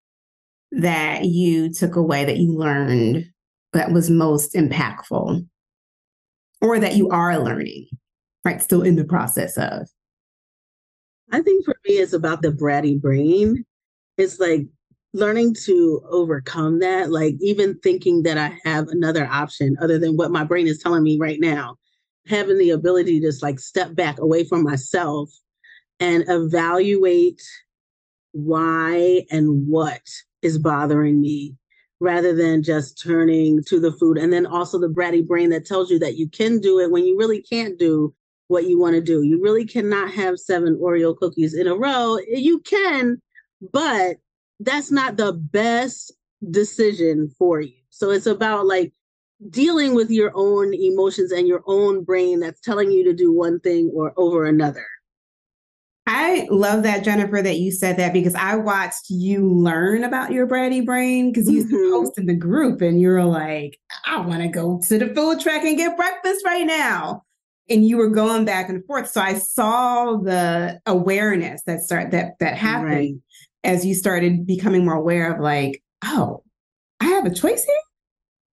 [0.72, 3.26] that you took away that you learned
[3.74, 5.48] that was most impactful?
[6.62, 7.88] Or that you are learning
[8.46, 9.88] right still in the process of?
[11.32, 13.66] I think for me it's about the bratty brain.
[14.18, 14.68] It's like
[15.14, 20.32] learning to overcome that, like even thinking that I have another option other than what
[20.32, 21.78] my brain is telling me right now,
[22.28, 25.30] having the ability to just like step back away from myself
[25.99, 27.41] and evaluate
[28.32, 30.01] why and what
[30.41, 31.55] is bothering me
[31.99, 34.18] rather than just turning to the food.
[34.18, 37.05] And then also the bratty brain that tells you that you can do it when
[37.05, 38.14] you really can't do
[38.47, 39.22] what you want to do.
[39.22, 42.18] You really cannot have seven Oreo cookies in a row.
[42.28, 43.22] You can,
[43.72, 44.18] but
[44.62, 46.14] that's not the best
[46.49, 47.74] decision for you.
[47.89, 48.93] So it's about like
[49.49, 53.59] dealing with your own emotions and your own brain that's telling you to do one
[53.59, 54.86] thing or over another.
[56.07, 60.47] I love that, Jennifer, that you said that because I watched you learn about your
[60.47, 61.91] bratty brain because you mm-hmm.
[61.93, 65.64] host in the group and you're like, I want to go to the food truck
[65.64, 67.24] and get breakfast right now.
[67.70, 69.09] And you were going back and forth.
[69.09, 72.91] So I saw the awareness that start that that happened.
[72.91, 73.14] Right
[73.64, 76.43] as you started becoming more aware of like, oh,
[76.99, 77.76] I have a choice here?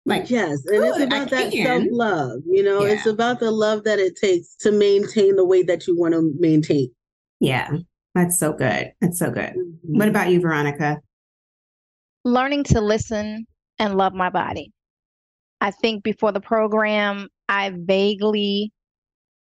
[0.07, 2.41] Like, yes, and it's about that self love.
[2.47, 2.93] You know, yeah.
[2.93, 6.31] it's about the love that it takes to maintain the weight that you want to
[6.39, 6.91] maintain.
[7.41, 7.71] Yeah,
[8.15, 8.93] that's so good.
[9.01, 9.55] That's so good.
[9.55, 9.99] Mm-hmm.
[9.99, 11.01] What about you, Veronica?
[12.25, 13.47] Learning to listen
[13.79, 14.73] and love my body.
[15.63, 18.73] I think before the program, I vaguely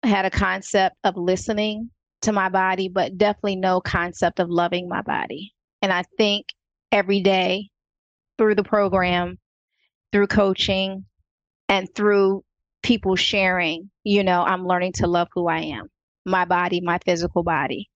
[0.03, 1.89] had a concept of listening
[2.21, 5.53] to my body, but definitely no concept of loving my body.
[5.81, 6.47] And I think
[6.91, 7.69] every day
[8.37, 9.37] through the program,
[10.11, 11.05] through coaching,
[11.69, 12.43] and through
[12.83, 15.87] people sharing, you know, I'm learning to love who I am,
[16.25, 17.89] my body, my physical body,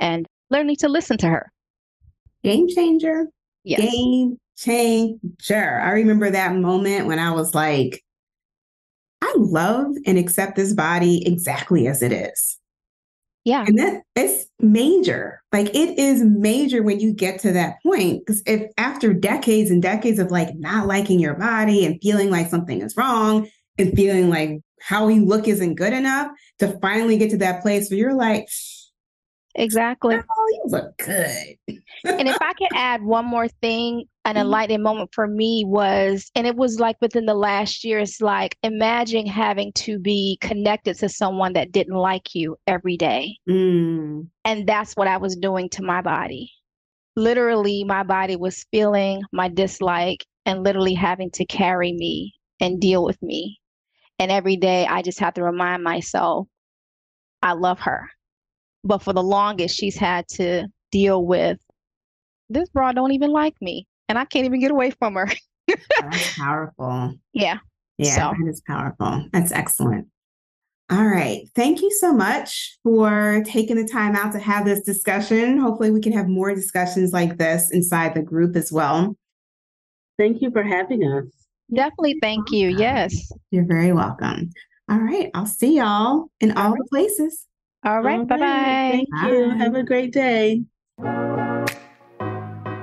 [0.00, 1.52] and learning to listen to her.
[2.42, 3.26] Game changer.
[3.64, 3.80] Yes.
[3.80, 5.80] Game changer.
[5.80, 8.02] I remember that moment when I was like,
[9.22, 12.58] I love and accept this body exactly as it is.
[13.46, 13.64] Yeah.
[13.64, 15.40] And that it's major.
[15.52, 18.26] Like it is major when you get to that point.
[18.26, 22.48] Because if after decades and decades of like not liking your body and feeling like
[22.48, 26.28] something is wrong and feeling like how you look isn't good enough
[26.58, 28.48] to finally get to that place where you're like,
[29.54, 30.16] Exactly.
[30.16, 31.56] Oh, you look good.
[32.04, 34.40] and if I could add one more thing, an mm-hmm.
[34.42, 38.58] enlightening moment for me was, and it was like within the last year, it's like
[38.62, 43.38] imagine having to be connected to someone that didn't like you every day.
[43.48, 44.28] Mm.
[44.44, 46.50] And that's what I was doing to my body.
[47.14, 53.04] Literally, my body was feeling my dislike and literally having to carry me and deal
[53.04, 53.58] with me.
[54.18, 56.48] And every day I just have to remind myself,
[57.42, 58.08] I love her.
[58.82, 61.58] But for the longest, she's had to deal with
[62.48, 65.28] this bra don't even like me, and I can't even get away from her.
[66.00, 67.14] That's powerful.
[67.32, 67.58] Yeah.
[67.98, 68.34] Yeah, so.
[68.38, 69.26] that is powerful.
[69.32, 70.08] That's excellent.
[70.90, 71.48] All right.
[71.56, 75.58] Thank you so much for taking the time out to have this discussion.
[75.58, 79.16] Hopefully, we can have more discussions like this inside the group as well.
[80.18, 81.24] Thank you for having us.
[81.74, 82.18] Definitely.
[82.22, 82.68] Thank you.
[82.68, 83.32] Yes.
[83.50, 84.50] You're very welcome.
[84.88, 85.30] All right.
[85.34, 86.78] I'll see y'all in all, all right.
[86.78, 87.46] the places.
[87.84, 88.26] All right.
[88.26, 88.90] Bye bye.
[88.92, 89.50] Thank you.
[89.50, 90.62] Have a great day.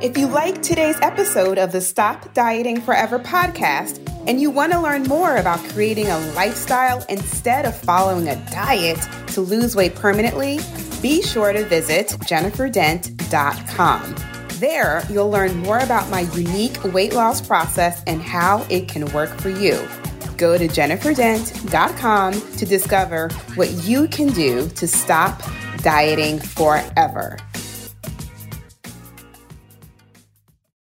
[0.04, 4.82] If you like today's episode of the Stop Dieting Forever podcast and you want to
[4.82, 10.60] learn more about creating a lifestyle instead of following a diet to lose weight permanently,
[11.02, 14.16] be sure to visit jenniferdent.com.
[14.60, 19.30] There, you'll learn more about my unique weight loss process and how it can work
[19.30, 19.88] for you.
[20.36, 25.42] Go to jenniferdent.com to discover what you can do to stop
[25.78, 27.40] dieting forever.